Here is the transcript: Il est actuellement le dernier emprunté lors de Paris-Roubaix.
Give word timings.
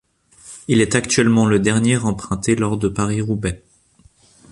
Il 0.67 0.81
est 0.81 0.95
actuellement 0.95 1.45
le 1.45 1.59
dernier 1.59 1.95
emprunté 1.97 2.55
lors 2.55 2.75
de 2.75 2.87
Paris-Roubaix. 2.87 3.63